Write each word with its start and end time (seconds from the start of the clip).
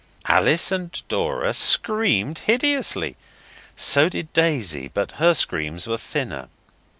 Alice 0.25 0.71
and 0.71 0.99
Dora 1.09 1.53
screamed 1.53 2.39
hideously. 2.39 3.17
So 3.75 4.09
did 4.09 4.33
Daisy, 4.33 4.87
but 4.91 5.11
her 5.21 5.35
screams 5.35 5.85
were 5.85 5.99
thinner. 5.99 6.49